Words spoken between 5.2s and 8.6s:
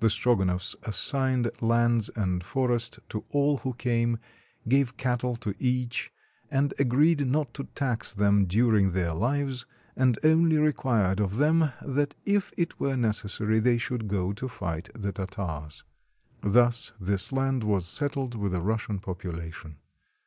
to each, and agreed not to tax them